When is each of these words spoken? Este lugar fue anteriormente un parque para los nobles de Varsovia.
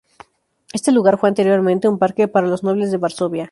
Este 0.73 0.91
lugar 0.91 1.19
fue 1.19 1.29
anteriormente 1.29 1.87
un 1.87 1.99
parque 1.99 2.27
para 2.27 2.47
los 2.47 2.63
nobles 2.63 2.89
de 2.89 2.97
Varsovia. 2.97 3.49